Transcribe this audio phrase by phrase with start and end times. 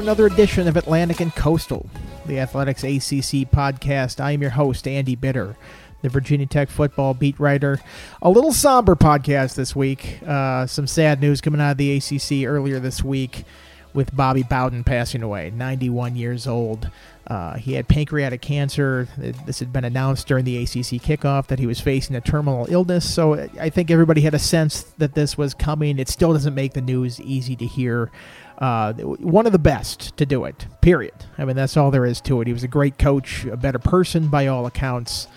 [0.00, 1.86] Another edition of Atlantic and Coastal,
[2.24, 4.18] the Athletic's ACC podcast.
[4.18, 5.56] I am your host, Andy Bitter,
[6.00, 7.78] the Virginia Tech football beat writer.
[8.22, 10.20] A little somber podcast this week.
[10.26, 13.44] Uh, some sad news coming out of the ACC earlier this week
[13.92, 16.90] with Bobby Bowden passing away, 91 years old.
[17.26, 19.06] Uh, he had pancreatic cancer.
[19.16, 23.08] This had been announced during the ACC kickoff that he was facing a terminal illness.
[23.08, 25.98] So I think everybody had a sense that this was coming.
[26.00, 28.10] It still doesn't make the news easy to hear.
[28.58, 31.14] Uh, one of the best to do it, period.
[31.38, 32.46] I mean, that's all there is to it.
[32.46, 35.28] He was a great coach, a better person by all accounts.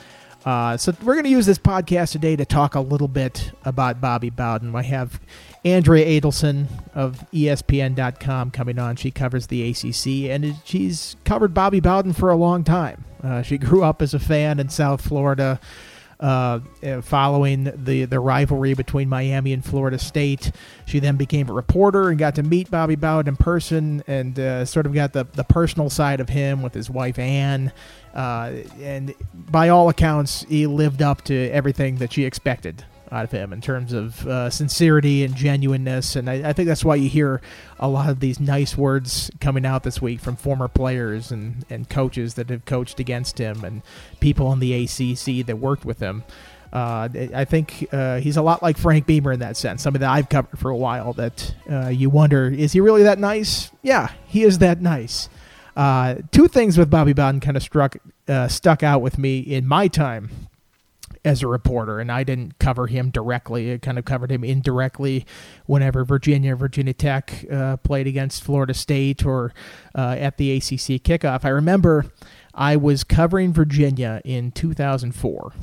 [0.45, 4.01] Uh, so we're going to use this podcast today to talk a little bit about
[4.01, 4.75] Bobby Bowden.
[4.75, 5.21] I have
[5.63, 8.97] Andrea Adelson of ESPN.com coming on.
[8.97, 13.05] She covers the ACC, and she's covered Bobby Bowden for a long time.
[13.23, 15.61] Uh, she grew up as a fan in South Florida.
[16.19, 20.51] Uh, uh, following the, the rivalry between Miami and Florida State.
[20.85, 24.63] She then became a reporter and got to meet Bobby Bowden in person and uh,
[24.63, 27.73] sort of got the, the personal side of him with his wife Ann.
[28.13, 33.31] Uh, and by all accounts, he lived up to everything that she expected out of
[33.31, 36.15] him in terms of uh, sincerity and genuineness.
[36.15, 37.41] And I, I, think that's why you hear
[37.79, 41.87] a lot of these nice words coming out this week from former players and, and
[41.87, 43.83] coaches that have coached against him and
[44.19, 46.23] people in the ACC that worked with him.
[46.73, 49.83] Uh, I think uh, he's a lot like Frank Beamer in that sense.
[49.83, 51.13] Something that I've covered for a while.
[51.13, 53.69] That uh, you wonder, is he really that nice?
[53.83, 55.29] Yeah, he is that nice.
[55.75, 59.67] Uh, two things with Bobby Bowden kind of struck uh, stuck out with me in
[59.67, 60.31] my time
[61.25, 63.73] as a reporter, and I didn't cover him directly.
[63.73, 65.25] I kind of covered him indirectly
[65.65, 69.53] whenever Virginia, Virginia Tech uh, played against Florida State or
[69.95, 71.45] uh, at the ACC kickoff.
[71.45, 72.05] I remember
[72.53, 75.53] I was covering Virginia in 2004.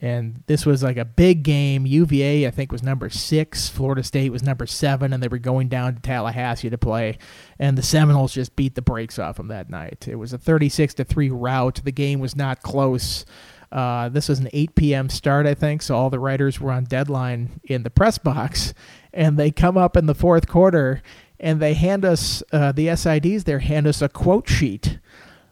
[0.00, 1.84] And this was like a big game.
[1.84, 3.68] UVA, I think, was number six.
[3.68, 7.18] Florida State was number seven, and they were going down to Tallahassee to play.
[7.58, 10.06] And the Seminoles just beat the brakes off them that night.
[10.06, 11.80] It was a 36 to three rout.
[11.82, 13.24] The game was not close.
[13.70, 15.08] Uh, this was an 8 p.m.
[15.08, 18.74] start, I think, so all the writers were on deadline in the press box.
[19.10, 21.02] And they come up in the fourth quarter
[21.40, 24.98] and they hand us, uh, the SIDs there hand us a quote sheet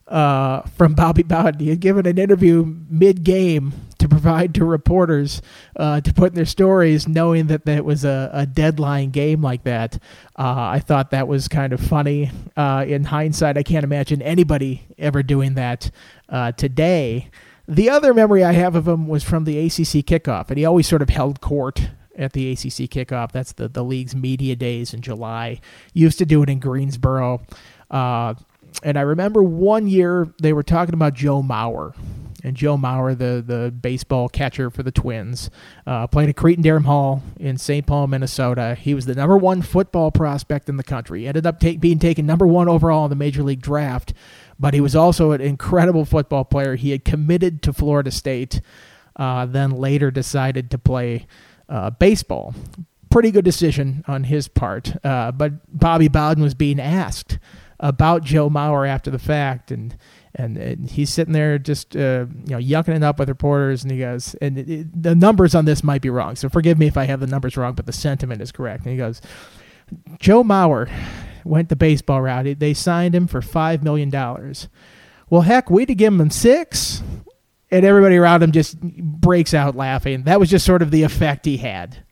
[0.08, 1.60] uh, from Bobby Bowden.
[1.60, 5.42] He had given an interview mid game to provide to reporters
[5.76, 9.64] uh, to put in their stories, knowing that that was a, a deadline game like
[9.64, 9.94] that.
[10.38, 12.30] Uh, I thought that was kind of funny.
[12.56, 15.90] Uh, in hindsight, I can't imagine anybody ever doing that
[16.28, 17.30] uh, today.
[17.68, 20.86] The other memory I have of him was from the ACC kickoff, and he always
[20.86, 23.32] sort of held court at the ACC kickoff.
[23.32, 25.60] That's the, the league's media days in July.
[25.92, 27.42] Used to do it in Greensboro.
[27.90, 28.34] Uh,
[28.82, 31.94] and I remember one year they were talking about Joe Mauer.
[32.44, 35.50] And Joe Mauer, the, the baseball catcher for the Twins,
[35.84, 37.84] uh, played at Cretin-Derham Hall in St.
[37.84, 38.76] Paul, Minnesota.
[38.78, 41.26] He was the number one football prospect in the country.
[41.26, 44.12] Ended up being taken number one overall in the Major League Draft
[44.58, 46.76] but he was also an incredible football player.
[46.76, 48.60] He had committed to Florida State,
[49.16, 51.26] uh, then later decided to play
[51.68, 52.54] uh, baseball.
[53.10, 54.94] Pretty good decision on his part.
[55.04, 57.38] Uh, but Bobby Bowden was being asked
[57.78, 59.96] about Joe Mauer after the fact, and
[60.34, 63.92] and, and he's sitting there just uh, you know yucking it up with reporters, and
[63.92, 66.86] he goes, and it, it, the numbers on this might be wrong, so forgive me
[66.86, 68.84] if I have the numbers wrong, but the sentiment is correct.
[68.84, 69.20] And he goes,
[70.18, 70.90] Joe Mauer
[71.46, 72.58] went the baseball route.
[72.58, 74.10] They signed him for $5 million.
[75.30, 77.02] Well, heck, we'd have given him six.
[77.70, 80.22] And everybody around him just breaks out laughing.
[80.22, 82.04] That was just sort of the effect he had.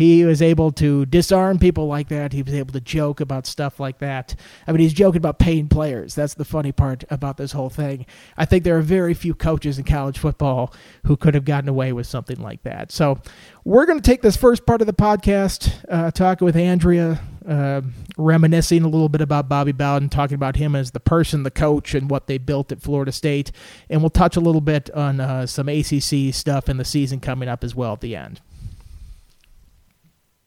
[0.00, 2.32] He was able to disarm people like that.
[2.32, 4.34] He was able to joke about stuff like that.
[4.66, 6.14] I mean, he's joking about paying players.
[6.14, 8.06] That's the funny part about this whole thing.
[8.36, 10.72] I think there are very few coaches in college football
[11.04, 12.92] who could have gotten away with something like that.
[12.92, 13.20] So,
[13.64, 17.82] we're going to take this first part of the podcast, uh, talking with Andrea, uh,
[18.16, 21.94] reminiscing a little bit about Bobby Bowden, talking about him as the person, the coach,
[21.94, 23.50] and what they built at Florida State.
[23.90, 27.48] And we'll touch a little bit on uh, some ACC stuff in the season coming
[27.48, 28.40] up as well at the end.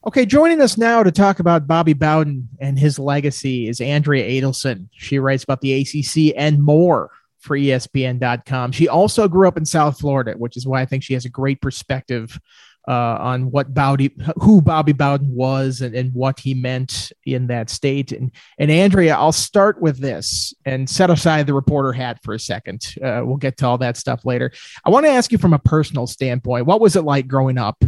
[0.05, 4.88] Okay, joining us now to talk about Bobby Bowden and his legacy is Andrea Adelson.
[4.91, 7.09] She writes about the ACC and more
[7.39, 8.71] for ESPN.com.
[8.71, 11.29] She also grew up in South Florida, which is why I think she has a
[11.29, 12.39] great perspective
[12.88, 17.69] uh, on what Bowdy, who Bobby Bowden was, and, and what he meant in that
[17.69, 18.12] state.
[18.12, 22.39] And and Andrea, I'll start with this and set aside the reporter hat for a
[22.39, 22.95] second.
[23.03, 24.51] Uh, we'll get to all that stuff later.
[24.85, 27.83] I want to ask you from a personal standpoint, what was it like growing up?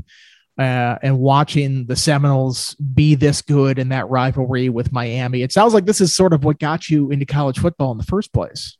[0.57, 5.41] uh, and watching the Seminoles be this good in that rivalry with Miami.
[5.41, 8.05] It sounds like this is sort of what got you into college football in the
[8.05, 8.77] first place.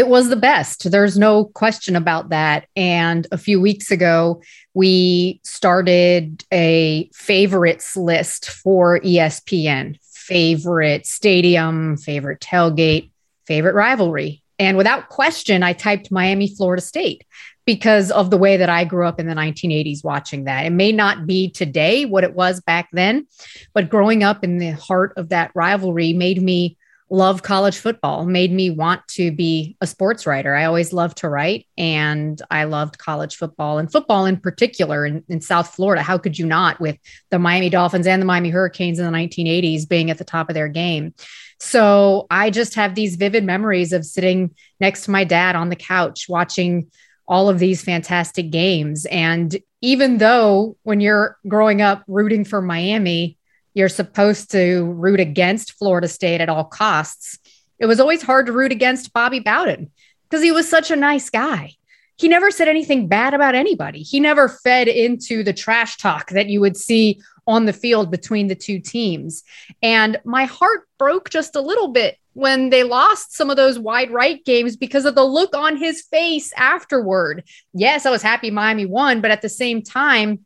[0.00, 0.90] It was the best.
[0.90, 2.68] There's no question about that.
[2.74, 4.40] And a few weeks ago,
[4.72, 13.10] we started a favorites list for ESPN favorite stadium, favorite tailgate,
[13.44, 14.42] favorite rivalry.
[14.58, 17.26] And without question, I typed Miami, Florida State
[17.66, 20.64] because of the way that I grew up in the 1980s watching that.
[20.64, 23.26] It may not be today what it was back then,
[23.74, 26.78] but growing up in the heart of that rivalry made me
[27.10, 30.54] love college football, made me want to be a sports writer.
[30.54, 35.24] I always loved to write and I loved college football and football in particular in,
[35.28, 36.02] in South Florida.
[36.02, 36.96] How could you not with
[37.30, 40.54] the Miami Dolphins and the Miami Hurricanes in the 1980s being at the top of
[40.54, 41.12] their game?
[41.58, 45.76] So I just have these vivid memories of sitting next to my dad on the
[45.76, 46.90] couch watching
[47.26, 49.04] all of these fantastic games.
[49.06, 53.36] And even though when you're growing up rooting for Miami,
[53.74, 57.38] you're supposed to root against Florida State at all costs,
[57.78, 59.90] it was always hard to root against Bobby Bowden
[60.28, 61.74] because he was such a nice guy.
[62.16, 64.02] He never said anything bad about anybody.
[64.02, 68.48] He never fed into the trash talk that you would see on the field between
[68.48, 69.42] the two teams.
[69.82, 74.10] And my heart broke just a little bit when they lost some of those wide
[74.10, 77.44] right games because of the look on his face afterward.
[77.72, 80.44] Yes, I was happy Miami won, but at the same time,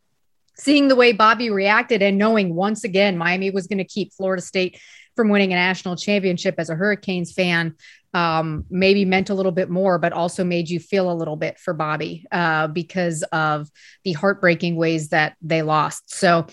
[0.56, 4.42] seeing the way Bobby reacted and knowing once again Miami was going to keep Florida
[4.42, 4.80] State
[5.16, 7.74] from winning a national championship as a Hurricanes fan,
[8.14, 11.58] um, maybe meant a little bit more, but also made you feel a little bit
[11.58, 13.68] for Bobby uh, because of
[14.04, 16.12] the heartbreaking ways that they lost.
[16.12, 16.46] So,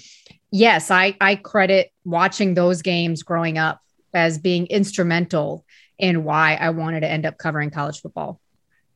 [0.52, 3.80] yes, I, I credit watching those games growing up
[4.14, 5.66] as being instrumental
[5.98, 8.40] in why I wanted to end up covering college football.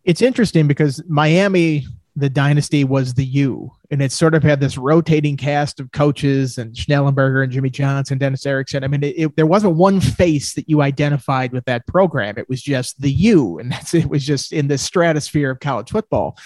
[0.03, 1.85] It's interesting because Miami,
[2.15, 6.57] the dynasty was the U, and it sort of had this rotating cast of coaches
[6.57, 8.83] and Schnellenberger and Jimmy Johnson, Dennis Erickson.
[8.83, 12.37] I mean, it, it, there wasn't one face that you identified with that program.
[12.37, 15.91] It was just the U, and that's it was just in the stratosphere of college
[15.91, 16.37] football.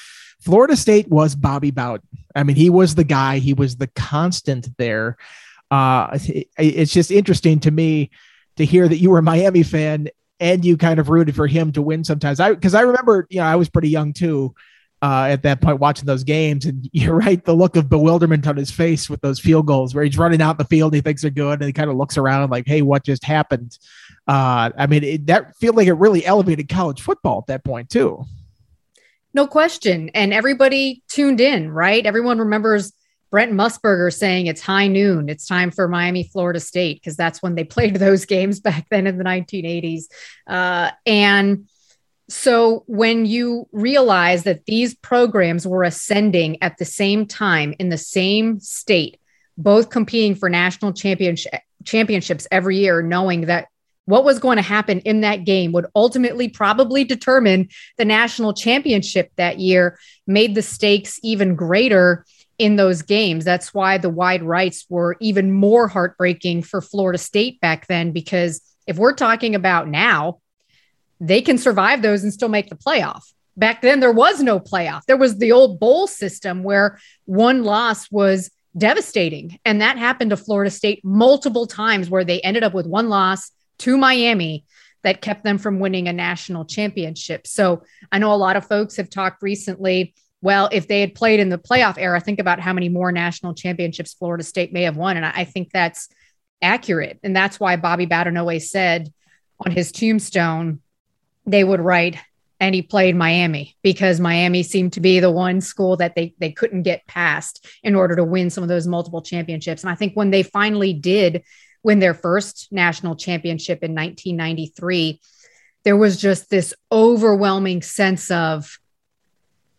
[0.42, 2.08] Florida State was Bobby Bowden.
[2.36, 3.40] I mean, he was the guy.
[3.40, 5.18] He was the constant there.
[5.70, 8.12] Uh, it, it's just interesting to me
[8.56, 10.08] to hear that you were a Miami fan
[10.40, 12.40] and you kind of rooted for him to win sometimes.
[12.40, 14.56] I because I remember, you know, I was pretty young too
[15.02, 18.58] uh, at that point watching those games, and you're right, the look of bewilderment on
[18.58, 21.32] his face with those field goals where he's running out the field, he thinks they're
[21.32, 23.78] good, and he kind of looks around like, "Hey, what just happened?"
[24.28, 27.90] Uh, I mean, it, that feel like it really elevated college football at that point
[27.90, 28.26] too.
[29.34, 32.06] No question, and everybody tuned in, right?
[32.06, 32.94] Everyone remembers
[33.32, 35.30] Brent Musburger saying it's high noon.
[35.30, 39.08] It's time for Miami, Florida State, because that's when they played those games back then
[39.08, 40.06] in the 1980s.
[40.48, 41.70] Uh, and
[42.30, 47.98] so when you realize that these programs were ascending at the same time in the
[47.98, 49.20] same state,
[49.58, 53.68] both competing for national championship, championships every year, knowing that
[54.06, 59.32] what was going to happen in that game would ultimately probably determine the national championship
[59.36, 62.26] that year, made the stakes even greater
[62.58, 63.46] in those games.
[63.46, 68.62] That's why the wide rights were even more heartbreaking for Florida State back then, because
[68.88, 70.40] if we're talking about now,
[71.20, 73.24] they can survive those and still make the playoff.
[73.58, 75.04] Back then, there was no playoff.
[75.06, 79.60] There was the old bowl system where one loss was devastating.
[79.66, 83.52] And that happened to Florida State multiple times where they ended up with one loss
[83.80, 84.66] to Miami
[85.04, 87.48] that kept them from winning a national championship.
[87.48, 91.40] So I know a lot of folks have talked recently well, if they had played
[91.40, 94.96] in the playoff era, think about how many more national championships Florida State may have
[94.96, 95.18] won.
[95.18, 96.08] And I think that's
[96.62, 97.20] accurate.
[97.24, 99.12] And that's why Bobby always said
[99.66, 100.82] on his tombstone,
[101.52, 102.18] they would write,
[102.60, 106.52] and he played Miami because Miami seemed to be the one school that they, they
[106.52, 109.84] couldn't get past in order to win some of those multiple championships.
[109.84, 111.44] And I think when they finally did
[111.84, 115.22] win their first national championship in 1993,
[115.86, 118.78] there was just this overwhelming sense of,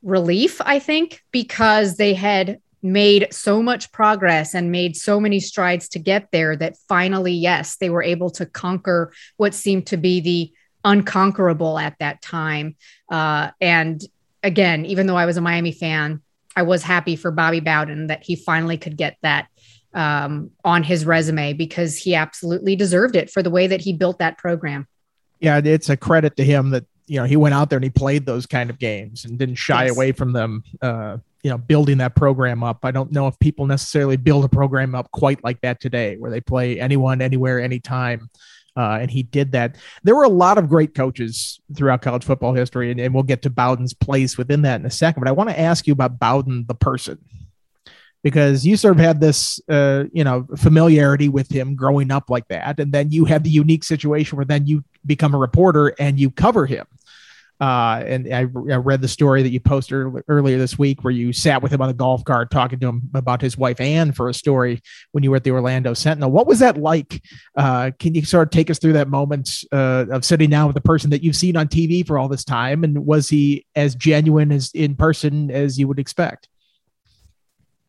[0.03, 5.91] relief, I think, because they had made so much progress and made so many strides
[5.91, 10.21] to get there that finally, yes, they were able to conquer what seemed to be
[10.21, 10.53] the
[10.85, 12.77] unconquerable at that time.
[13.11, 14.03] Uh, and
[14.43, 16.23] again, even though I was a Miami fan,
[16.57, 19.49] I was happy for Bobby Bowden that he finally could get that
[19.95, 24.19] um, on his resume because he absolutely deserved it for the way that he built
[24.19, 24.87] that program.
[25.41, 27.91] Yeah, it's a credit to him that you know he went out there and he
[27.91, 29.97] played those kind of games and didn't shy Yes.
[29.97, 30.63] away from them.
[30.81, 32.85] Uh, you know, building that program up.
[32.85, 36.31] I don't know if people necessarily build a program up quite like that today, where
[36.31, 38.29] they play anyone, anywhere, anytime.
[38.81, 39.77] Uh, and he did that.
[40.05, 43.43] There were a lot of great coaches throughout college football history, and, and we'll get
[43.43, 45.21] to Bowden's place within that in a second.
[45.21, 47.19] But I want to ask you about Bowden, the person,
[48.23, 52.49] because you sort of had this, uh, you know, familiarity with him growing up like
[52.49, 56.19] that, and then you have the unique situation where then you become a reporter and
[56.19, 56.87] you cover him.
[57.61, 61.33] Uh, and I, I read the story that you posted earlier this week where you
[61.33, 64.31] sat with him on the golf cart talking to him about his wife Ann for
[64.31, 64.81] a story
[65.13, 66.31] when you were at the Orlando Sentinel.
[66.31, 67.23] What was that like?
[67.55, 70.75] Uh, can you sort of take us through that moment uh, of sitting down with
[70.75, 72.83] the person that you've seen on TV for all this time?
[72.83, 76.49] And was he as genuine as in person as you would expect?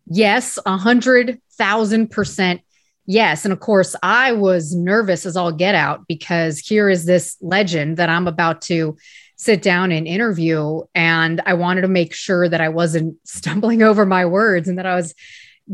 [0.05, 2.61] Yes, a hundred thousand percent.
[3.05, 3.45] Yes.
[3.45, 7.97] And of course, I was nervous as all get out because here is this legend
[7.97, 8.97] that I'm about to
[9.41, 10.81] sit down and interview.
[10.93, 14.85] And I wanted to make sure that I wasn't stumbling over my words and that
[14.85, 15.15] I was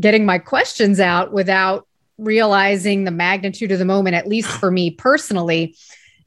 [0.00, 4.90] getting my questions out without realizing the magnitude of the moment, at least for me
[4.90, 5.76] personally.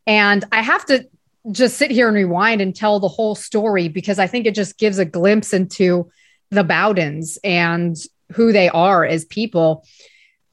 [0.05, 1.07] And I have to
[1.51, 4.77] just sit here and rewind and tell the whole story because I think it just
[4.77, 6.12] gives a glimpse into
[6.51, 7.98] the Bowdens and
[8.33, 9.83] who they are as people.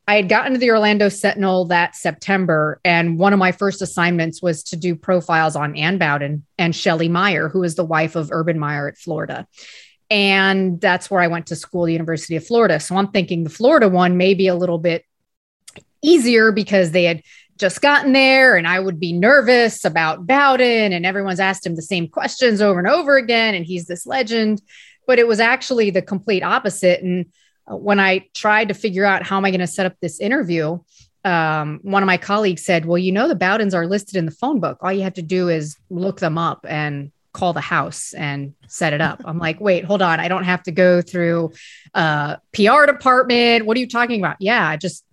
[0.09, 4.41] I had gotten to the Orlando Sentinel that September, and one of my first assignments
[4.41, 8.33] was to do profiles on Ann Bowden and Shelley Meyer, who is the wife of
[8.33, 9.47] Urban Meyer at Florida.
[10.09, 12.81] And that's where I went to school, the University of Florida.
[12.81, 15.05] So I'm thinking the Florida one may be a little bit
[16.01, 17.23] easier because they had
[17.59, 21.83] just gotten there and I would be nervous about Bowden and everyone's asked him the
[21.83, 23.55] same questions over and over again.
[23.55, 24.63] And he's this legend.
[25.07, 27.03] But it was actually the complete opposite.
[27.03, 27.27] And
[27.71, 30.79] when I tried to figure out how am I going to set up this interview,
[31.25, 34.31] um, one of my colleagues said, Well, you know, the Bowdens are listed in the
[34.33, 34.79] phone book.
[34.81, 38.93] All you have to do is look them up and call the house and set
[38.93, 39.23] it up.
[39.25, 40.19] I'm like, wait, hold on.
[40.19, 41.53] I don't have to go through
[41.95, 43.65] PR department.
[43.65, 44.37] What are you talking about?
[44.41, 45.05] Yeah, just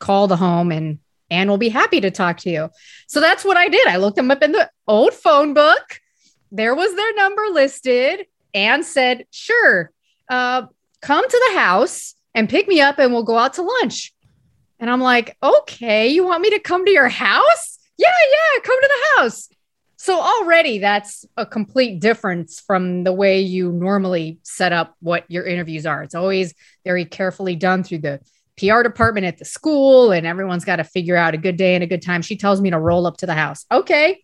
[0.00, 0.98] call the home and
[1.30, 2.70] Ann will be happy to talk to you.
[3.06, 3.86] So that's what I did.
[3.86, 6.00] I looked them up in the old phone book.
[6.50, 8.26] There was their number listed.
[8.54, 9.92] Ann said, sure,
[10.30, 10.66] uh,
[11.00, 14.12] come to the house and pick me up and we'll go out to lunch.
[14.80, 17.78] And I'm like, okay, you want me to come to your house?
[17.96, 19.48] Yeah, yeah, come to the house.
[19.96, 25.44] So already that's a complete difference from the way you normally set up what your
[25.44, 26.04] interviews are.
[26.04, 28.20] It's always very carefully done through the
[28.58, 31.82] PR department at the school, and everyone's got to figure out a good day and
[31.82, 32.22] a good time.
[32.22, 33.64] She tells me to roll up to the house.
[33.70, 34.22] Okay.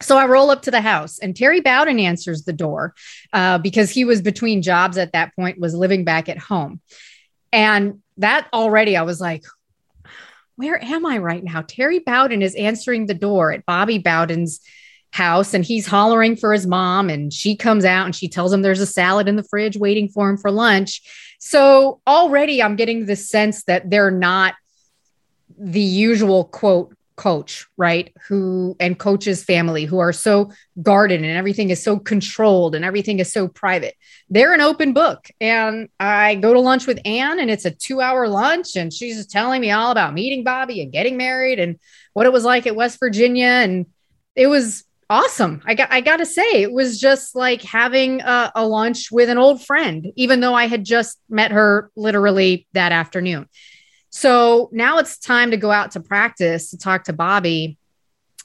[0.00, 2.94] So I roll up to the house, and Terry Bowden answers the door
[3.32, 6.80] uh, because he was between jobs at that point, was living back at home.
[7.52, 9.44] And that already, I was like,
[10.56, 11.62] where am I right now?
[11.62, 14.60] Terry Bowden is answering the door at Bobby Bowden's
[15.12, 18.62] house and he's hollering for his mom and she comes out and she tells him
[18.62, 21.02] there's a salad in the fridge waiting for him for lunch.
[21.38, 24.54] So already I'm getting the sense that they're not
[25.58, 28.12] the usual quote coach, right?
[28.28, 30.50] Who and coach's family who are so
[30.80, 33.94] guarded and everything is so controlled and everything is so private.
[34.30, 35.28] They're an open book.
[35.40, 39.16] And I go to lunch with Ann and it's a two hour lunch and she's
[39.16, 41.78] just telling me all about meeting Bobby and getting married and
[42.12, 43.46] what it was like at West Virginia.
[43.46, 43.86] And
[44.34, 45.62] it was awesome.
[45.66, 49.28] I got I got to say it was just like having a, a, lunch with
[49.28, 53.46] an old friend, even though I had just met her literally that afternoon.
[54.12, 57.78] So now it's time to go out to practice to talk to Bobby,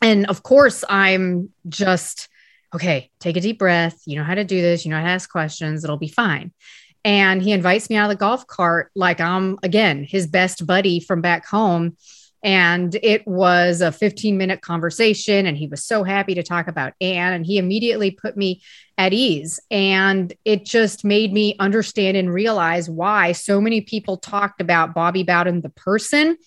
[0.02, 2.30] and of course I'm just
[2.74, 3.12] okay.
[3.20, 4.02] Take a deep breath.
[4.06, 4.86] You know how to do this.
[4.86, 5.84] You know how to ask questions.
[5.84, 6.54] It'll be fine.
[7.04, 11.00] And he invites me out of the golf cart like I'm again his best buddy
[11.00, 11.98] from back home
[12.44, 15.46] and it was a 15 minute conversation.
[15.46, 17.34] And he was so happy to talk about Ann.
[17.34, 18.62] And he immediately put me
[18.98, 19.60] at ease.
[19.70, 25.24] And it just made me understand and realize why so many people talked about Bobby
[25.24, 26.38] Bowden, the person,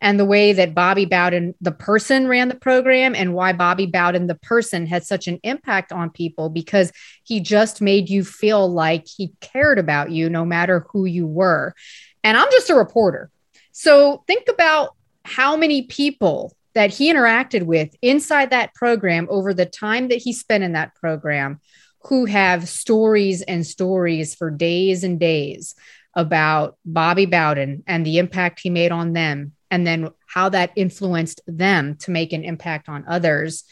[0.00, 4.26] and the way that Bobby Bowden, the person, ran the program, and why Bobby Bowden,
[4.26, 6.92] the person, had such an impact on people because
[7.24, 11.74] he just made you feel like he cared about you no matter who you were.
[12.22, 13.30] And I'm just a reporter.
[13.72, 14.96] So think about
[15.28, 20.32] how many people that he interacted with inside that program over the time that he
[20.32, 21.60] spent in that program
[22.04, 25.74] who have stories and stories for days and days
[26.14, 31.40] about Bobby Bowden and the impact he made on them, and then how that influenced
[31.46, 33.64] them to make an impact on others.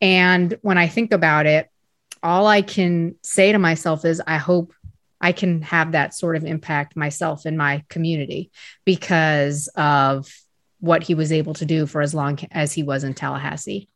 [0.00, 1.68] And when I think about it,
[2.22, 4.74] all I can say to myself is, I hope
[5.20, 8.50] I can have that sort of impact myself in my community
[8.84, 10.28] because of
[10.80, 13.88] what he was able to do for as long as he was in Tallahassee.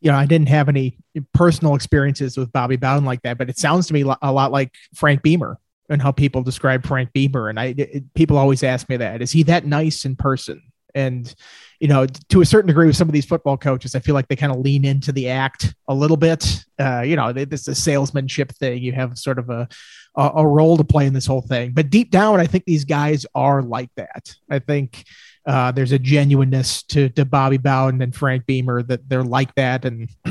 [0.00, 0.98] You know, I didn't have any
[1.32, 4.72] personal experiences with Bobby Bowden like that, but it sounds to me a lot like
[4.94, 5.58] Frank Beamer
[5.88, 7.48] and how people describe Frank Beamer.
[7.48, 10.62] And I, it, people always ask me that: is he that nice in person?
[10.94, 11.32] And
[11.80, 14.28] you know, to a certain degree, with some of these football coaches, I feel like
[14.28, 16.64] they kind of lean into the act a little bit.
[16.78, 18.82] Uh, you know, this is a salesmanship thing.
[18.82, 19.68] You have sort of a
[20.18, 23.26] a role to play in this whole thing, but deep down, I think these guys
[23.34, 24.34] are like that.
[24.48, 25.04] I think
[25.46, 29.84] uh, there's a genuineness to to Bobby Bowden and Frank Beamer that they're like that,
[29.84, 30.08] and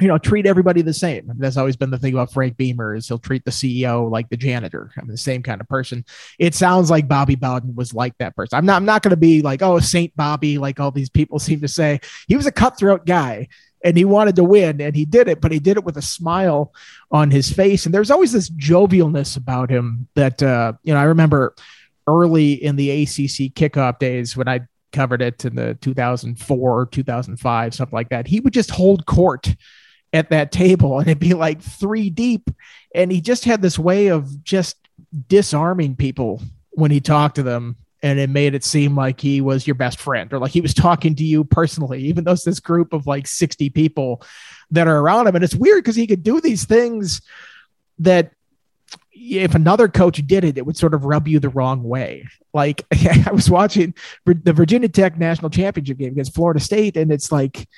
[0.00, 1.30] you know, treat everybody the same.
[1.36, 4.36] That's always been the thing about Frank Beamer is he'll treat the CEO like the
[4.36, 4.90] janitor.
[4.98, 6.04] I'm the same kind of person.
[6.38, 8.56] It sounds like Bobby Bowden was like that person.
[8.58, 8.76] I'm not.
[8.76, 11.68] I'm not going to be like, oh, Saint Bobby, like all these people seem to
[11.68, 12.00] say.
[12.26, 13.48] He was a cutthroat guy,
[13.84, 15.40] and he wanted to win, and he did it.
[15.40, 16.74] But he did it with a smile
[17.12, 20.98] on his face, and there's always this jovialness about him that uh, you know.
[20.98, 21.54] I remember
[22.06, 27.96] early in the ACC kickoff days when I covered it in the 2004, 2005, something
[27.96, 28.26] like that.
[28.26, 29.54] He would just hold court
[30.12, 32.48] at that table and it'd be like three deep.
[32.94, 34.76] And he just had this way of just
[35.28, 37.76] disarming people when he talked to them.
[38.02, 40.74] And it made it seem like he was your best friend or like he was
[40.74, 44.22] talking to you personally, even though it's this group of like 60 people
[44.70, 45.34] that are around him.
[45.34, 47.22] And it's weird because he could do these things
[47.98, 48.32] that
[49.14, 52.26] if another coach did it, it would sort of rub you the wrong way.
[52.52, 53.94] Like I was watching
[54.24, 57.68] the Virginia Tech national championship game against Florida State, and it's like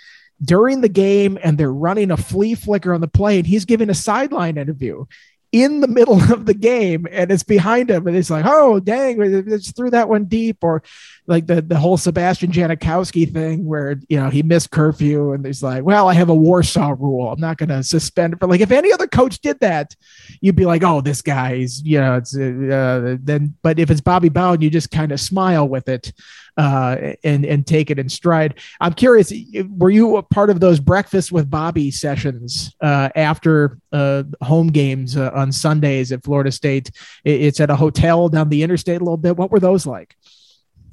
[0.42, 3.90] during the game, and they're running a flea flicker on the play, and he's giving
[3.90, 5.04] a sideline interview
[5.52, 9.18] in the middle of the game and it's behind him and it's like oh dang
[9.48, 10.82] just threw that one deep or
[11.26, 15.62] like the the whole Sebastian Janikowski thing where you know he missed curfew and he's
[15.62, 17.30] like well I have a Warsaw rule.
[17.30, 18.38] I'm not going to suspend it.
[18.38, 19.94] But like if any other coach did that
[20.40, 24.28] you'd be like oh this guy's you know it's uh, then but if it's Bobby
[24.28, 26.12] Bowden you just kind of smile with it
[26.56, 28.58] uh, and and take it in stride.
[28.80, 29.32] I'm curious,
[29.70, 35.16] were you a part of those breakfast with Bobby sessions uh, after uh, home games
[35.16, 36.90] uh, on Sundays at Florida State?
[37.24, 39.36] It's at a hotel down the interstate a little bit.
[39.36, 40.16] What were those like?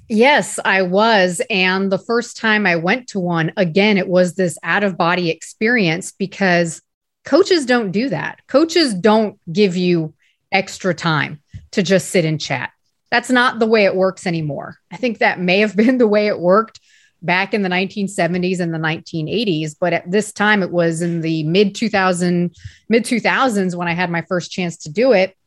[0.09, 1.41] Yes, I was.
[1.49, 5.29] And the first time I went to one, again, it was this out of body
[5.29, 6.81] experience because
[7.23, 8.39] coaches don't do that.
[8.47, 10.13] Coaches don't give you
[10.51, 12.71] extra time to just sit and chat.
[13.13, 14.79] That's not the way it works anymore.
[14.91, 16.79] I think that may have been the way it worked
[17.21, 21.43] back in the 1970s and the 1980s, but at this time it was in the
[21.43, 22.55] mid 2000
[22.89, 25.37] mid 2000s when I had my first chance to do it.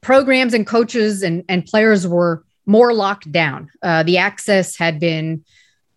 [0.00, 3.70] Programs and coaches and, and players were more locked down.
[3.80, 5.44] Uh, the access had been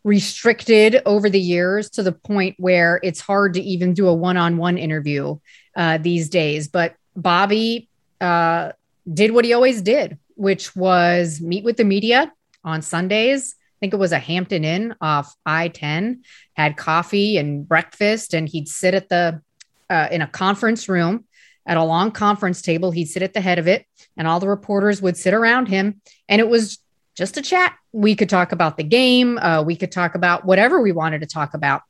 [0.03, 4.77] restricted over the years to the point where it's hard to even do a one-on-one
[4.77, 5.35] interview
[5.75, 6.67] uh, these days.
[6.67, 7.89] But Bobby
[8.21, 8.73] uh,
[9.11, 12.31] did what he always did, which was meet with the media
[12.63, 13.55] on Sundays.
[13.57, 18.47] I think it was a Hampton Inn off I 10, had coffee and breakfast, and
[18.47, 19.41] he'd sit at the
[19.89, 21.25] uh, in a conference room
[21.65, 22.91] at a long conference table.
[22.91, 23.85] He'd sit at the head of it,
[24.17, 26.79] and all the reporters would sit around him, and it was
[27.15, 27.75] just a chat.
[27.91, 29.37] We could talk about the game.
[29.37, 31.83] Uh, we could talk about whatever we wanted to talk about.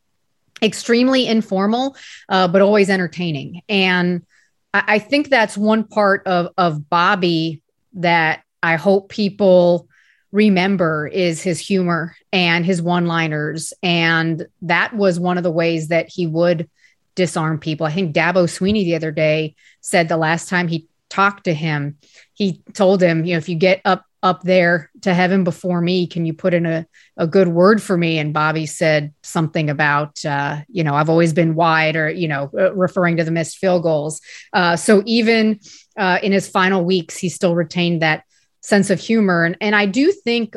[0.61, 1.95] Extremely informal,
[2.29, 3.61] uh, but always entertaining.
[3.69, 4.25] And
[4.73, 7.61] I, I think that's one part of of Bobby
[7.95, 9.87] that I hope people
[10.31, 13.73] remember is his humor and his one liners.
[13.83, 16.69] And that was one of the ways that he would
[17.15, 17.85] disarm people.
[17.85, 21.97] I think Dabo Swinney the other day said the last time he talked to him,
[22.33, 26.07] he told him, you know, if you get up up there to heaven before me,
[26.07, 28.17] can you put in a, a good word for me?
[28.17, 32.49] And Bobby said something about, uh, you know, I've always been wide or, you know,
[32.57, 34.21] uh, referring to the missed field goals.
[34.53, 35.59] Uh, so even
[35.97, 38.23] uh, in his final weeks, he still retained that
[38.61, 39.43] sense of humor.
[39.43, 40.55] And, and I do think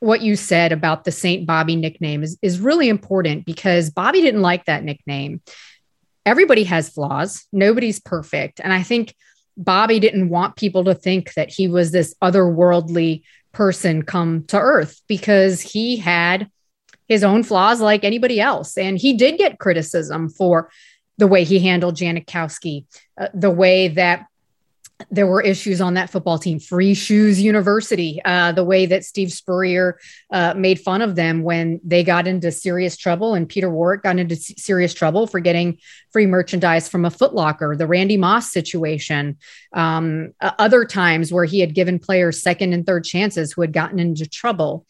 [0.00, 1.46] what you said about the St.
[1.46, 5.40] Bobby nickname is, is really important because Bobby didn't like that nickname.
[6.26, 8.60] Everybody has flaws, nobody's perfect.
[8.60, 9.14] And I think
[9.58, 15.02] Bobby didn't want people to think that he was this otherworldly person come to earth
[15.08, 16.48] because he had
[17.08, 18.78] his own flaws like anybody else.
[18.78, 20.70] And he did get criticism for
[21.16, 22.86] the way he handled Janikowski,
[23.20, 24.26] uh, the way that
[25.10, 26.58] there were issues on that football team.
[26.58, 29.98] Free Shoes University, uh, the way that Steve Spurrier
[30.32, 34.18] uh, made fun of them when they got into serious trouble, and Peter Warrick got
[34.18, 35.78] into serious trouble for getting
[36.12, 37.78] free merchandise from a Footlocker.
[37.78, 39.38] The Randy Moss situation,
[39.72, 43.98] um, other times where he had given players second and third chances who had gotten
[43.98, 44.84] into trouble.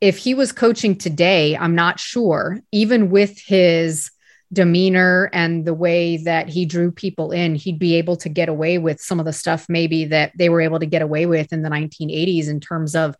[0.00, 4.10] If he was coaching today, I'm not sure, even with his
[4.52, 8.78] demeanor and the way that he drew people in, he'd be able to get away
[8.78, 11.62] with some of the stuff maybe that they were able to get away with in
[11.62, 13.16] the 1980s in terms of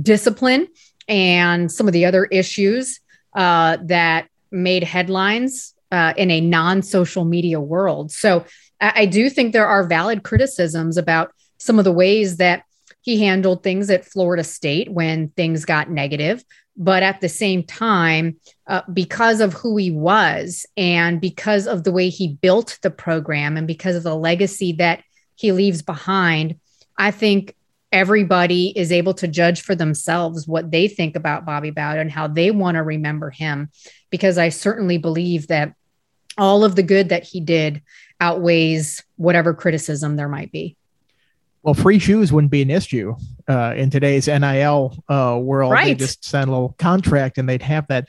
[0.00, 0.68] discipline
[1.08, 3.00] and some of the other issues
[3.34, 8.10] uh, that made headlines uh, in a non social media world.
[8.10, 8.44] So
[8.80, 12.64] I, I do think there are valid criticisms about some of the ways that
[13.02, 16.44] he handled things at Florida State when things got negative.
[16.76, 18.36] But at the same time,
[18.66, 23.56] uh, because of who he was and because of the way he built the program
[23.56, 25.02] and because of the legacy that
[25.36, 26.58] he leaves behind,
[26.98, 27.54] I think
[27.92, 32.26] everybody is able to judge for themselves what they think about Bobby Bowden and how
[32.26, 33.70] they want to remember him.
[34.10, 35.74] Because I certainly believe that
[36.38, 37.82] all of the good that he did
[38.20, 40.76] outweighs whatever criticism there might be.
[41.62, 43.16] Well, free shoes wouldn't be an issue
[43.48, 45.72] uh, in today's NIL uh, world.
[45.72, 45.86] Right.
[45.86, 48.08] They just sign a little contract and they'd have that.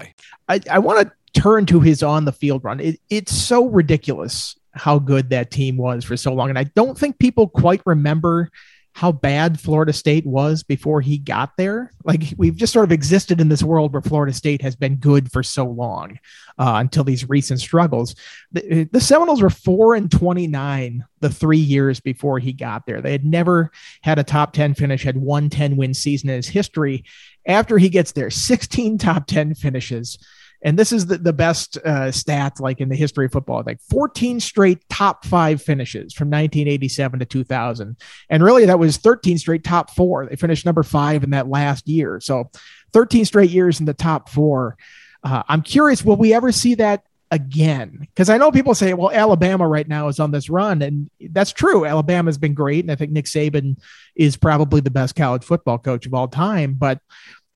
[0.47, 2.79] I, I want to turn to his on the field run.
[2.79, 6.49] It, it's so ridiculous how good that team was for so long.
[6.49, 8.49] And I don't think people quite remember
[8.93, 11.91] how bad Florida State was before he got there.
[12.03, 15.31] Like we've just sort of existed in this world where Florida State has been good
[15.31, 16.19] for so long
[16.57, 18.15] uh, until these recent struggles.
[18.51, 23.01] The, the Seminoles were four and 29 the three years before he got there.
[23.01, 26.47] They had never had a top 10 finish, had one 10 win season in his
[26.47, 27.05] history.
[27.47, 30.17] After he gets there, 16 top 10 finishes
[30.63, 33.79] and this is the, the best uh, stat like in the history of football like
[33.89, 37.97] 14 straight top five finishes from 1987 to 2000
[38.29, 40.25] and really that was 13 straight top four.
[40.25, 42.19] They finished number five in that last year.
[42.19, 42.49] So
[42.93, 44.77] 13 straight years in the top four.
[45.23, 47.97] Uh, i'm curious will we ever see that again?
[47.99, 51.51] Because i know people say well alabama right now is on this run and that's
[51.51, 51.85] true.
[51.85, 53.77] Alabama's been great and i think nick saban
[54.15, 56.73] is probably the best college football coach of all time.
[56.73, 56.99] But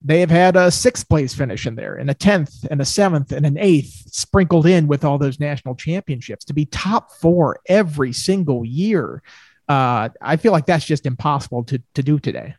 [0.06, 3.32] they have had a sixth place finish in there and a 10th and a seventh
[3.32, 8.14] and an eighth sprinkled in with all those national championships to be top four every
[8.14, 9.24] single year.
[9.68, 12.54] Uh, I feel like that's just impossible to, to do today.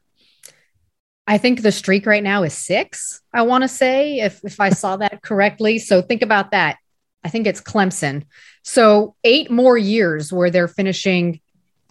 [1.29, 4.71] I think the streak right now is six, I want to say, if, if I
[4.71, 5.79] saw that correctly.
[5.79, 6.79] So think about that.
[7.23, 8.25] I think it's Clemson.
[8.63, 11.41] So eight more years where they're finishing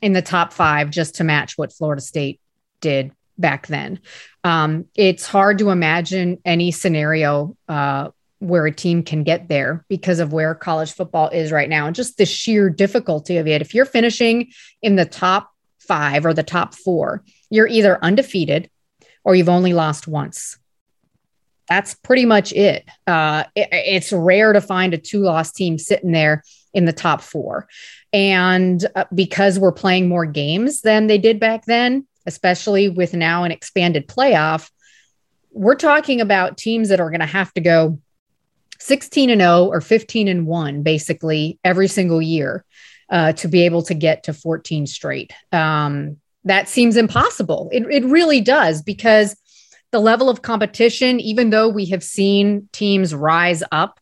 [0.01, 2.41] in the top five just to match what Florida State
[2.81, 3.99] did back then.
[4.43, 10.19] Um, it's hard to imagine any scenario uh, where a team can get there because
[10.19, 13.61] of where college football is right now and just the sheer difficulty of it.
[13.61, 18.69] If you're finishing in the top five or the top four, you're either undefeated
[19.23, 20.57] or you've only lost once.
[21.67, 22.87] That's pretty much it.
[23.07, 26.43] Uh, it it's rare to find a two loss team sitting there
[26.75, 27.67] in the top four.
[28.13, 33.43] And uh, because we're playing more games than they did back then, especially with now
[33.43, 34.69] an expanded playoff,
[35.51, 37.99] we're talking about teams that are going to have to go
[38.79, 42.65] 16 and 0 or 15 and 1 basically every single year
[43.09, 45.31] uh, to be able to get to 14 straight.
[45.51, 47.69] Um, that seems impossible.
[47.71, 49.35] It, it really does because
[49.91, 53.99] the level of competition, even though we have seen teams rise up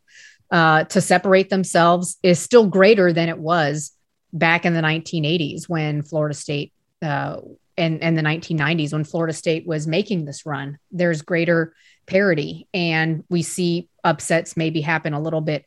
[0.52, 3.92] uh, to separate themselves, is still greater than it was
[4.34, 7.38] back in the 1980s when Florida State uh,
[7.78, 10.78] and, and the 1990s when Florida State was making this run.
[10.92, 11.74] There's greater
[12.06, 15.66] parity, and we see upsets maybe happen a little bit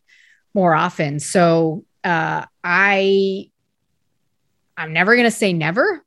[0.54, 1.20] more often.
[1.20, 3.50] So uh, I,
[4.76, 6.04] I'm never going to say never,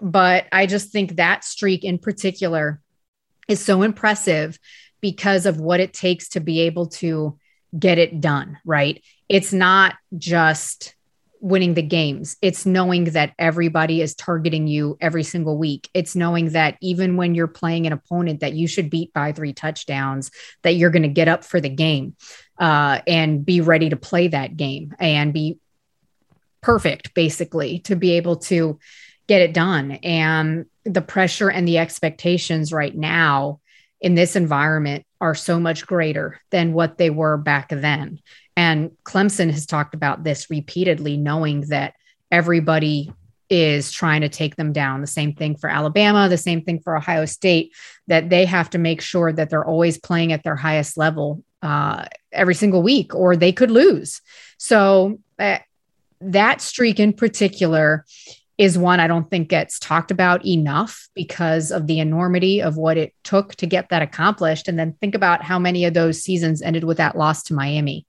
[0.00, 2.80] but I just think that streak in particular
[3.48, 4.58] is so impressive
[5.00, 7.38] because of what it takes to be able to
[7.78, 8.58] get it done.
[8.64, 9.02] Right?
[9.28, 10.94] It's not just
[11.42, 12.36] winning the games.
[12.40, 15.90] It's knowing that everybody is targeting you every single week.
[15.92, 19.52] It's knowing that even when you're playing an opponent that you should beat by three
[19.52, 20.30] touchdowns,
[20.62, 22.14] that you're going to get up for the game.
[22.58, 25.58] uh, and be ready to play that game and be
[26.60, 28.78] perfect, basically, to be able to
[29.26, 29.90] get it done.
[29.90, 33.60] And the pressure and the expectations right now
[34.02, 38.20] in this environment are so much greater than what they were back then.
[38.56, 41.94] And Clemson has talked about this repeatedly, knowing that
[42.30, 43.12] everybody
[43.48, 45.00] is trying to take them down.
[45.00, 47.72] The same thing for Alabama, the same thing for Ohio State,
[48.08, 52.06] that they have to make sure that they're always playing at their highest level uh,
[52.32, 54.20] every single week, or they could lose.
[54.58, 55.58] So, uh,
[56.20, 58.04] that streak in particular
[58.62, 62.96] is one I don't think gets talked about enough because of the enormity of what
[62.96, 64.68] it took to get that accomplished.
[64.68, 68.06] And then think about how many of those seasons ended with that loss to Miami.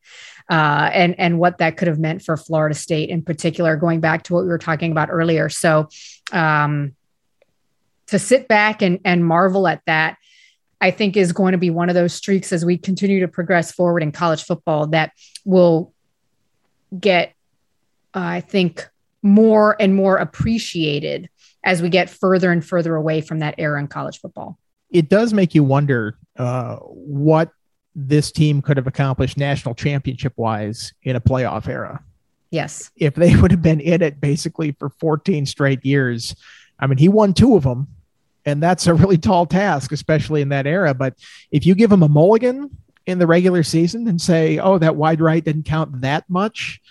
[0.52, 4.22] Uh, and and what that could have meant for Florida State in particular, going back
[4.24, 5.50] to what we were talking about earlier.
[5.50, 5.88] So,
[6.32, 6.96] um,
[8.08, 10.18] to sit back and and marvel at that,
[10.80, 13.72] I think is going to be one of those streaks as we continue to progress
[13.72, 15.14] forward in college football that
[15.46, 15.94] will
[17.00, 17.30] get,
[18.14, 18.88] uh, I think,
[19.24, 21.30] more and more appreciated
[21.64, 24.60] as we get further and further away from that era in college football.
[24.92, 27.52] It does make you wonder uh, what
[27.96, 32.04] this team could have accomplished national championship wise in a playoff era.
[32.52, 32.92] Yes.
[32.96, 36.36] If they would have been in it basically for 14 straight years.
[36.80, 37.88] I mean, he won two of them,
[38.46, 40.94] and that's a really tall task, especially in that era.
[40.94, 41.16] But
[41.50, 45.22] if you give him a mulligan in the regular season and say, oh, that wide
[45.22, 46.82] right didn't count that much,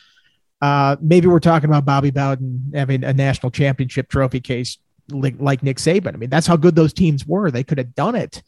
[0.63, 4.79] uh, maybe we're talking about Bobby Bowden having a national championship trophy case
[5.11, 6.15] like, like Nick Saban.
[6.15, 7.51] I mean, that's how good those teams were.
[7.51, 8.43] They could have done it.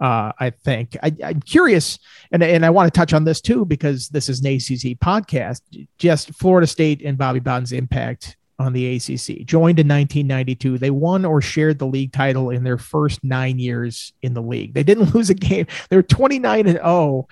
[0.00, 1.98] Uh, I think I, am curious,
[2.32, 5.60] and, and I want to touch on this too because this is an ACC podcast.
[5.98, 9.44] Just Florida State and Bobby Bowden's impact on the ACC.
[9.44, 14.12] Joined in 1992, they won or shared the league title in their first nine years
[14.22, 14.72] in the league.
[14.72, 15.66] They didn't lose a game.
[15.90, 17.26] They were 29 and 0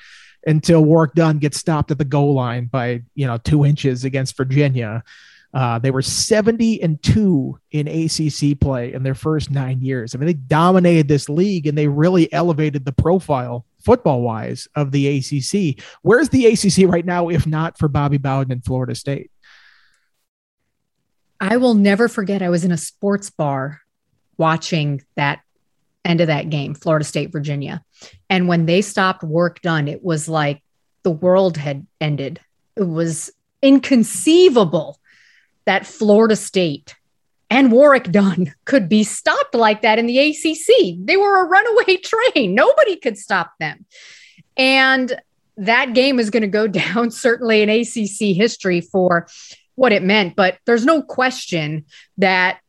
[0.46, 4.37] until Warrick Dunn gets stopped at the goal line by you know two inches against
[4.37, 5.02] Virginia.
[5.54, 10.14] Uh, they were 70 and 2 in ACC play in their first nine years.
[10.14, 14.90] I mean, they dominated this league and they really elevated the profile football wise of
[14.90, 15.82] the ACC.
[16.02, 19.30] Where's the ACC right now, if not for Bobby Bowden and Florida State?
[21.40, 22.42] I will never forget.
[22.42, 23.80] I was in a sports bar
[24.37, 25.40] watching that
[26.07, 27.83] end of that game, Florida State, Virginia.
[28.31, 30.62] And when they stopped Warrick Dunn, it was like
[31.03, 32.40] the world had ended.
[32.77, 33.31] It was
[33.62, 34.99] inconceivable
[35.64, 36.95] that Florida State
[37.51, 40.97] and Warrick Dunn could be stopped like that in the ACC.
[40.99, 42.55] They were a runaway train.
[42.55, 43.87] Nobody could stop them.
[44.57, 45.21] And
[45.57, 49.27] that game is going to go down certainly in ACC history for
[49.75, 50.37] what it meant.
[50.37, 51.85] But there's no question
[52.19, 52.61] that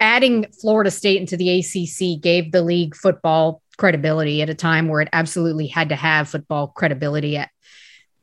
[0.00, 5.00] adding Florida State into the ACC gave the league football credibility at a time where
[5.00, 7.36] it absolutely had to have football credibility.
[7.36, 7.50] At,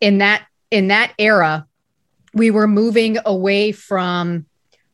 [0.01, 1.65] in that in that era,
[2.33, 4.45] we were moving away from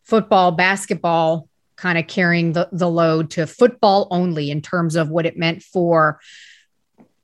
[0.03, 5.25] football, basketball kind of carrying the, the load to football only in terms of what
[5.25, 6.19] it meant for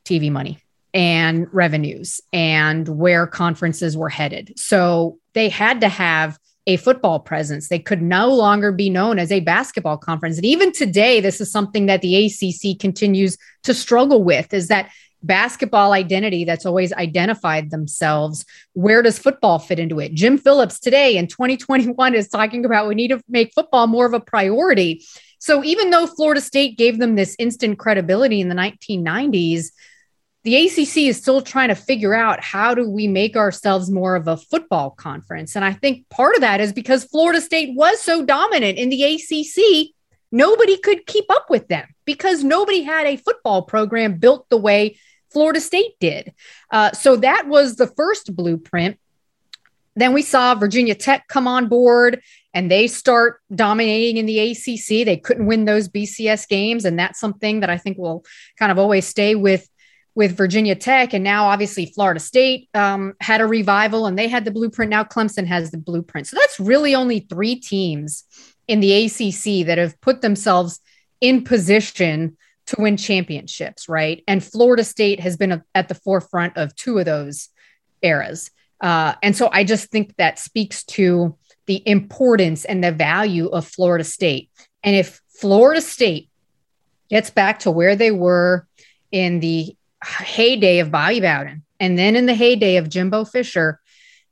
[0.03, 0.57] TV money
[0.93, 4.53] and revenues and where conferences were headed.
[4.57, 6.39] So they had to have
[6.69, 7.67] a football presence.
[7.67, 10.35] They could no longer be known as a basketball conference.
[10.35, 14.91] And even today, this is something that the ACC continues to struggle with is that
[15.23, 18.45] basketball identity that's always identified themselves.
[18.73, 20.13] Where does football fit into it?
[20.13, 24.13] Jim Phillips today in 2021 is talking about we need to make football more of
[24.13, 25.03] a priority.
[25.39, 29.71] So even though Florida State gave them this instant credibility in the 1990s,
[30.43, 34.27] the ACC is still trying to figure out how do we make ourselves more of
[34.27, 35.55] a football conference.
[35.55, 39.03] And I think part of that is because Florida State was so dominant in the
[39.03, 39.93] ACC,
[40.31, 44.97] nobody could keep up with them because nobody had a football program built the way
[45.29, 46.33] Florida State did.
[46.71, 48.97] Uh, so that was the first blueprint.
[49.95, 52.21] Then we saw Virginia Tech come on board
[52.53, 55.05] and they start dominating in the ACC.
[55.05, 56.85] They couldn't win those BCS games.
[56.85, 58.23] And that's something that I think will
[58.57, 59.67] kind of always stay with
[60.19, 64.43] with Virginia Tech, and now obviously Florida State um, had a revival and they had
[64.43, 64.89] the blueprint.
[64.89, 66.27] Now Clemson has the blueprint.
[66.27, 68.25] So that's really only three teams
[68.67, 70.81] in the ACC that have put themselves
[71.21, 74.21] in position to win championships, right?
[74.27, 77.47] And Florida State has been a, at the forefront of two of those
[78.01, 78.51] eras.
[78.81, 83.65] Uh, and so I just think that speaks to the importance and the value of
[83.65, 84.49] Florida State.
[84.83, 86.29] And if Florida State
[87.09, 88.67] gets back to where they were
[89.13, 93.79] in the heyday of Bobby Bowden and then in the heyday of Jimbo Fisher,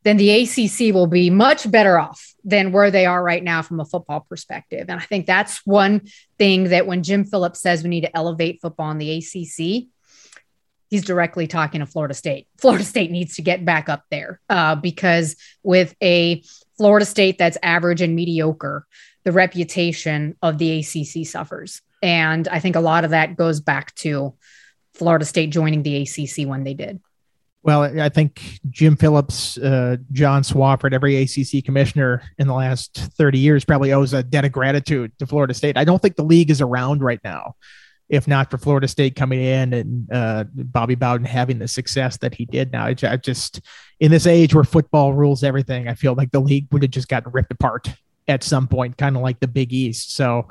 [0.03, 3.79] then the ACC will be much better off than where they are right now from
[3.79, 4.85] a football perspective.
[4.89, 8.61] And I think that's one thing that when Jim Phillips says we need to elevate
[8.61, 9.87] football in the ACC,
[10.89, 12.47] he's directly talking to Florida State.
[12.57, 16.41] Florida State needs to get back up there uh, because with a
[16.77, 18.85] Florida State that's average and mediocre,
[19.23, 21.81] the reputation of the ACC suffers.
[22.01, 24.35] And I think a lot of that goes back to
[24.97, 26.99] Florida State joining the ACC when they did.
[27.63, 33.39] Well, I think Jim Phillips, uh, John Swofford, every ACC commissioner in the last 30
[33.39, 35.77] years probably owes a debt of gratitude to Florida State.
[35.77, 37.55] I don't think the league is around right now
[38.09, 42.33] if not for Florida State coming in and uh, Bobby Bowden having the success that
[42.33, 42.71] he did.
[42.71, 43.61] Now, I just
[43.99, 47.09] in this age where football rules everything, I feel like the league would have just
[47.09, 47.89] gotten ripped apart
[48.27, 50.15] at some point, kind of like the Big East.
[50.15, 50.47] So,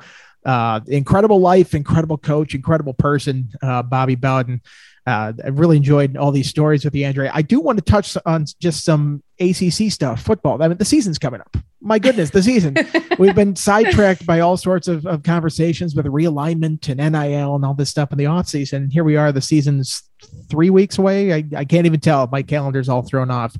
[0.47, 4.61] uh, incredible life, incredible coach, incredible person, uh, Bobby Bowden.
[5.05, 7.29] Uh, I really enjoyed all these stories with you, Andre.
[7.33, 10.61] I do want to touch on just some ACC stuff, football.
[10.61, 11.55] I mean, the season's coming up.
[11.81, 12.75] My goodness, the season.
[13.19, 17.73] We've been sidetracked by all sorts of, of conversations with realignment and NIL and all
[17.73, 18.89] this stuff in the off season.
[18.89, 19.31] Here we are.
[19.31, 20.03] The season's
[20.49, 21.33] three weeks away.
[21.33, 22.27] I, I can't even tell.
[22.27, 23.55] My calendar's all thrown off.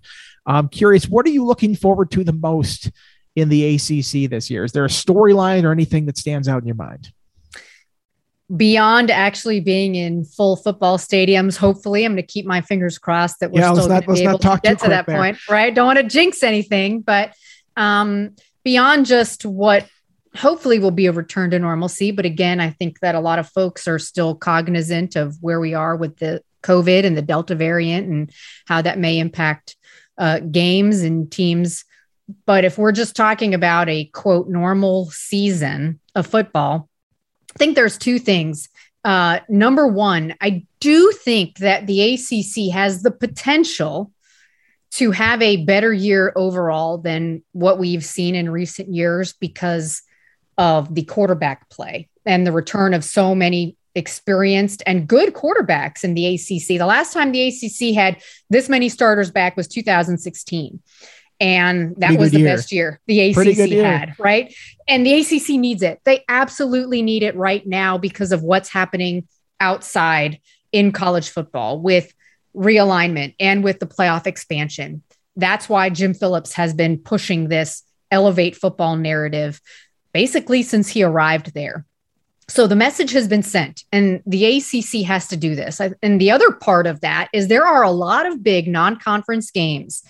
[0.46, 2.92] I'm curious, what are you looking forward to the most
[3.38, 4.66] in the ACC this year?
[4.66, 7.12] Is there a storyline or anything that stands out in your mind?
[8.56, 13.40] beyond actually being in full football stadiums, hopefully, I'm going to keep my fingers crossed
[13.42, 15.18] that we're yeah, still going to be able to get to that there.
[15.18, 15.74] point, right?
[15.74, 17.34] Don't want to jinx anything, but
[17.76, 19.88] um, beyond just what
[20.36, 22.12] hopefully will be a return to normalcy.
[22.12, 25.74] But again, I think that a lot of folks are still cognizant of where we
[25.74, 28.32] are with the COVID and the Delta variant and
[28.68, 29.76] how that may impact
[30.18, 31.86] uh, games and teams.
[32.46, 36.90] But if we're just talking about a quote normal season of football,
[37.56, 38.70] I think there's two things.
[39.04, 44.12] Uh, number one, I do think that the ACC has the potential
[44.92, 50.02] to have a better year overall than what we've seen in recent years because
[50.58, 56.14] of the quarterback play and the return of so many experienced and good quarterbacks in
[56.14, 56.78] the ACC.
[56.78, 60.80] The last time the ACC had this many starters back was 2016
[61.40, 62.56] and that Pretty was the year.
[62.56, 63.84] best year the ACC year.
[63.84, 64.54] had, right?
[64.88, 66.00] And the ACC needs it.
[66.04, 69.28] They absolutely need it right now because of what's happening
[69.60, 70.40] outside
[70.72, 72.14] in college football with
[72.56, 75.04] realignment and with the playoff expansion.
[75.36, 79.62] That's why Jim Phillips has been pushing this elevate football narrative
[80.14, 81.86] basically since he arrived there.
[82.50, 85.82] So the message has been sent, and the ACC has to do this.
[86.02, 89.52] And the other part of that is there are a lot of big non conference
[89.52, 90.02] games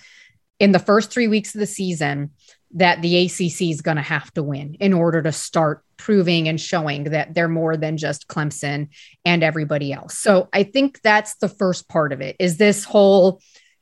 [0.58, 2.30] in the first three weeks of the season
[2.74, 6.60] that the ACC is going to have to win in order to start proving and
[6.60, 8.88] showing that they're more than just Clemson
[9.24, 10.18] and everybody else.
[10.18, 13.40] So I think that's the first part of it is this whole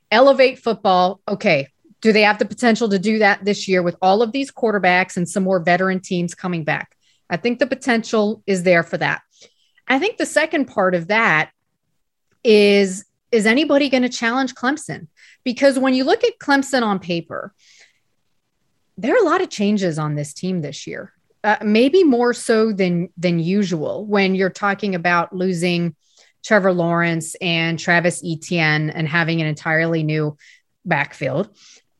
[0.09, 1.19] elevate football.
[1.27, 1.67] Okay,
[2.01, 5.17] do they have the potential to do that this year with all of these quarterbacks
[5.17, 6.95] and some more veteran teams coming back?
[7.29, 9.21] I think the potential is there for that.
[9.87, 11.51] I think the second part of that
[12.43, 15.07] is is anybody going to challenge Clemson?
[15.43, 17.53] Because when you look at Clemson on paper,
[18.97, 21.13] there are a lot of changes on this team this year.
[21.43, 25.95] Uh, maybe more so than than usual when you're talking about losing
[26.43, 30.35] Trevor Lawrence and Travis Etienne and having an entirely new
[30.83, 31.49] backfield.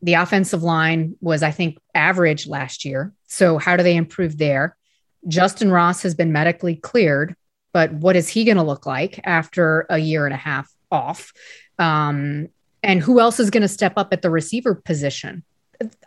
[0.01, 3.13] The offensive line was, I think, average last year.
[3.27, 4.75] So how do they improve there?
[5.27, 7.35] Justyn Ross has been medically cleared,
[7.73, 11.33] but what is he going to look like after a year and a half off?
[11.77, 12.47] Um,
[12.87, 15.43] and who else is going to step up at the receiver position?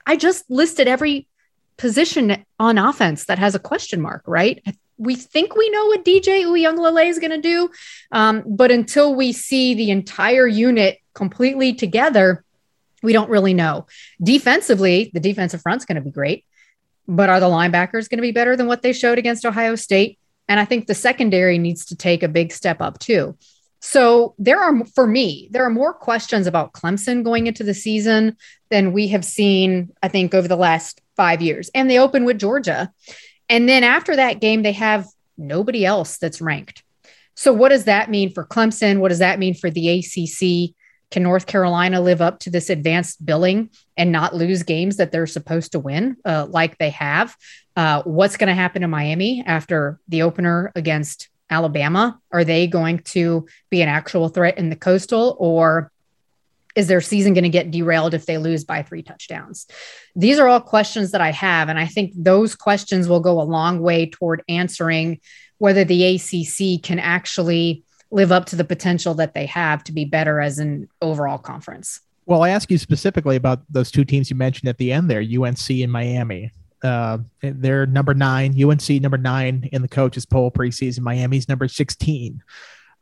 [0.07, 1.29] I just listed every
[1.77, 4.64] position on offense that has a question mark, right?
[4.97, 7.71] We think we know what DJ Uiagalelei is going to do,
[8.12, 12.45] um, but until we see the entire unit completely together,
[13.03, 13.87] we don't really know.
[14.23, 16.45] Defensively, the defensive front's going to be great,
[17.07, 20.19] but are the linebackers going to be better than what they showed against Ohio State?
[20.49, 23.37] And I think the secondary needs to take a big step up too.
[23.81, 28.37] So there are, for me, there are more questions about Clemson going into the season
[28.71, 31.71] than we have seen, I think, over the last five years.
[31.75, 32.93] And they open with Georgia.
[33.49, 35.07] And then after that game, they have
[35.38, 36.83] nobody else that's ranked.
[37.35, 38.99] So what does that mean for Clemson?
[38.99, 40.75] What does that mean for the ACC?
[41.11, 45.27] Can North Carolina live up to this advanced billing and not lose games that they're
[45.27, 47.35] supposed to win, uh, like they have?
[47.75, 52.19] Uh, what's going to happen in Miami after the opener against Alabama?
[52.33, 55.90] Are they going to be an actual threat in the coastal or
[56.77, 59.67] is their season going to get derailed if they lose by three touchdowns?
[60.15, 61.69] These are all questions that I have.
[61.69, 65.21] And I think those questions will go a long way toward answering
[65.59, 70.05] whether the ACC can actually live up to the potential that they have to be
[70.05, 72.01] better as an overall conference.
[72.27, 75.21] Well, I ask you specifically about those two teams you mentioned at the end there,
[75.21, 76.53] UNC and Miami.
[76.83, 81.00] Uh, they're number nine, UNC number nine in the coaches poll preseason.
[81.00, 82.42] Miami's number 16.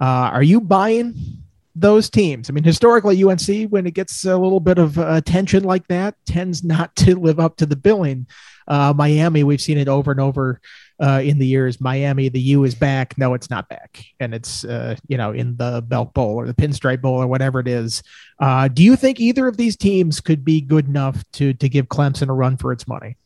[0.01, 1.43] Uh, are you buying
[1.81, 2.51] those teams.
[2.51, 6.65] I mean, historically, UNC, when it gets a little bit of attention like that, tends
[6.65, 8.27] not to live up to the billing.
[8.67, 10.61] Uh, Miami, we've seen it over and over
[11.01, 11.81] uh, in the years.
[11.81, 13.17] Miami, the U is back.
[13.17, 16.55] No, it's not back, and it's uh, you know in the Belt Bowl or the
[16.55, 18.03] Pinstripe Bowl or whatever it is.
[18.39, 21.87] Uh, do you think either of these teams could be good enough to to give
[21.87, 23.17] Clemson a run for its money?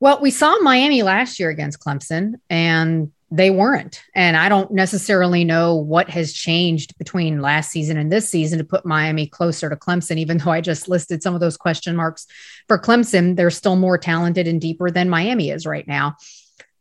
[0.00, 4.02] Well, we saw Miami last year against Clemson, and they weren't.
[4.14, 8.64] And I don't necessarily know what has changed between last season and this season to
[8.64, 12.26] put Miami closer to Clemson, even though I just listed some of those question marks
[12.68, 13.36] for Clemson.
[13.36, 16.16] They're still more talented and deeper than Miami is right now.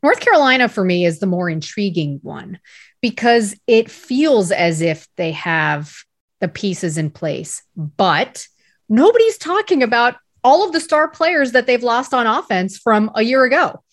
[0.04, 2.60] North Carolina, for me, is the more intriguing one
[3.02, 5.96] because it feels as if they have
[6.42, 8.48] the pieces in place, but
[8.90, 13.24] nobody's talking about all of the star players that they've lost on offense from a
[13.24, 13.84] year ago.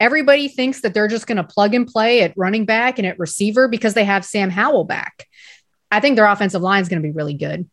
[0.00, 3.18] Everybody thinks that they're just going to plug and play at running back and at
[3.18, 5.26] receiver because they have Sam Howell back.
[5.90, 7.68] I think their offensive line is going to be really good.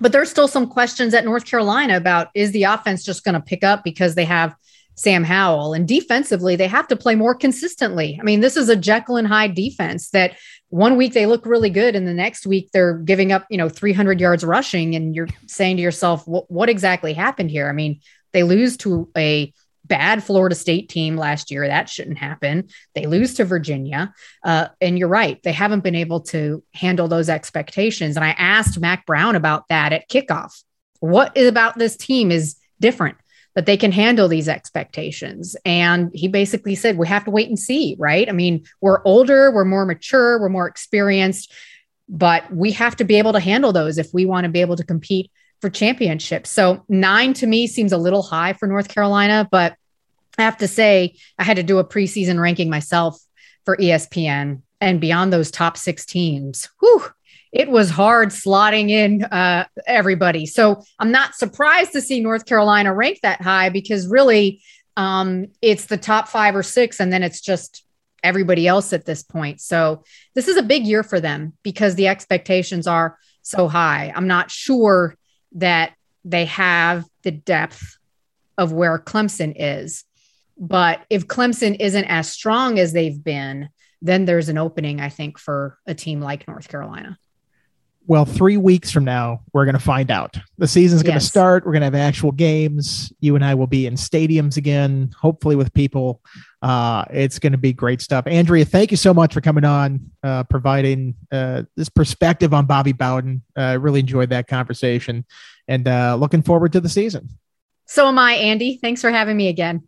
[0.00, 3.40] But there's still some questions at North Carolina about is the offense just going to
[3.40, 4.54] pick up because they have
[4.98, 5.74] Sam Howell?
[5.74, 8.18] And defensively, they have to play more consistently.
[8.20, 10.36] I mean, this is a Jekyll and Hyde defense that
[10.70, 13.68] one week they look really good and the next week they're giving up, you know,
[13.68, 14.94] 300 yards rushing.
[14.94, 17.68] And you're saying to yourself, what, exactly happened here?
[17.68, 18.00] I mean,
[18.32, 19.52] they lose to a
[19.84, 21.66] bad Florida State team last year.
[21.66, 22.68] That shouldn't happen.
[22.94, 24.12] They lose to Virginia.
[24.44, 25.42] Uh, and you're right.
[25.42, 28.16] They haven't been able to handle those expectations.
[28.16, 30.62] And I asked Mack Brown about that at kickoff.
[31.00, 33.16] What is about this team is different
[33.58, 35.56] that they can handle these expectations.
[35.64, 38.28] And he basically said, we have to wait and see, right?
[38.28, 41.52] I mean, we're older, we're more mature, we're more experienced,
[42.08, 44.76] but we have to be able to handle those if we want to be able
[44.76, 46.52] to compete for championships.
[46.52, 49.74] So nine to me seems a little high for North Carolina, but
[50.38, 53.20] I have to say, I had to do a preseason ranking myself
[53.64, 54.62] for ESPN.
[54.80, 57.06] And beyond those top six teams, whew,
[57.52, 60.46] it was hard slotting in uh, everybody.
[60.46, 64.62] So I'm not surprised to see North Carolina rank that high because really
[64.96, 67.84] um, it's the top five or six, and then it's just
[68.22, 69.60] everybody else at this point.
[69.60, 70.02] So
[70.34, 74.12] this is a big year for them because the expectations are so high.
[74.14, 75.16] I'm not sure
[75.52, 75.92] that
[76.24, 77.96] they have the depth
[78.58, 80.04] of where Clemson is.
[80.58, 83.68] But if Clemson isn't as strong as they've been,
[84.02, 87.18] then there's an opening, I think, for a team like North Carolina.
[88.08, 90.38] Well, three weeks from now, we're going to find out.
[90.56, 91.28] The season's going to yes.
[91.28, 91.66] start.
[91.66, 93.12] We're going to have actual games.
[93.20, 96.22] You and I will be in stadiums again, hopefully with people.
[96.62, 98.26] Uh, it's going to be great stuff.
[98.26, 102.94] Andrea, thank you so much for coming on, uh, providing uh, this perspective on Bobby
[102.94, 103.42] Bowden.
[103.54, 105.26] I really enjoyed that conversation
[105.68, 107.28] and uh, looking forward to the season.
[107.84, 108.78] So am I, Andy.
[108.80, 109.86] Thanks for having me again.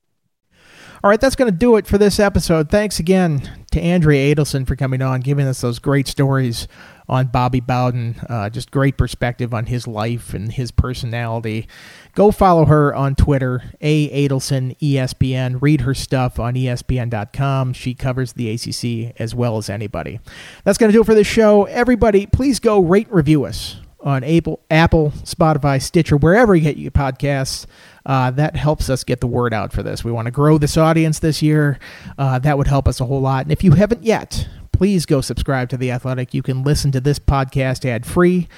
[1.03, 2.69] All right, that's going to do it for this episode.
[2.69, 6.69] Thanks again to Andrea Adelson for coming on, giving us those great stories
[7.11, 8.15] on Bobby Bowden.
[8.29, 11.67] Uh, just great perspective on his life and his personality.
[12.15, 15.61] Go follow her on Twitter, A Adelson ESPN.
[15.61, 17.73] Read her stuff on ESPN.com.
[17.73, 20.21] She covers the ACC as well as anybody.
[20.65, 21.65] That's going to do it for this show.
[21.65, 26.77] Everybody, please go rate and review us on Apple, Apple, Spotify, Stitcher, wherever you get
[26.77, 27.67] your podcasts.
[28.07, 30.05] Uh, that helps us get the word out for this.
[30.05, 31.79] We want to grow this audience this year.
[32.17, 33.45] Uh, that would help us a whole lot.
[33.45, 34.49] And if you haven't yet,
[34.81, 36.33] please go subscribe to The Athletic.
[36.33, 38.49] You can listen to this podcast ad free.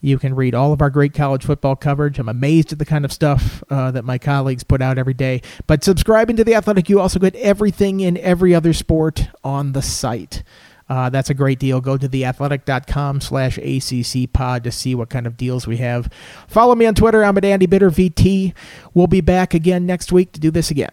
[0.00, 2.20] You can read all of our great college football coverage.
[2.20, 5.42] I'm amazed at the kind of stuff uh, that my colleagues put out every day.
[5.66, 9.82] But subscribing to The Athletic, you also get everything in every other sport on the
[9.82, 10.44] site.
[10.88, 11.80] Uh, that's a great deal.
[11.80, 16.08] Go to theathletic.com slash ACC pod to see what kind of deals we have.
[16.46, 17.24] Follow me on Twitter.
[17.24, 18.54] I'm at Andy Bitter VT.
[18.94, 20.92] We'll be back again next week to do this again.